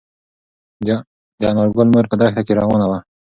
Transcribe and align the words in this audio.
د 1.39 1.43
انارګل 1.51 1.87
مور 1.93 2.05
په 2.11 2.15
دښته 2.19 2.41
کې 2.45 2.53
روانه 2.59 2.85
وه. 2.89 2.99